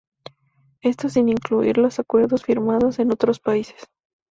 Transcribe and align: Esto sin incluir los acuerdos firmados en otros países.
Esto 0.81 1.09
sin 1.09 1.29
incluir 1.29 1.77
los 1.77 1.99
acuerdos 1.99 2.41
firmados 2.43 2.97
en 2.97 3.11
otros 3.11 3.39
países. 3.39 3.87